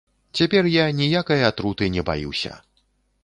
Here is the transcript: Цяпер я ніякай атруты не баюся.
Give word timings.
Цяпер 0.37 0.69
я 0.75 0.85
ніякай 1.01 1.45
атруты 1.51 1.89
не 1.97 2.05
баюся. 2.09 2.57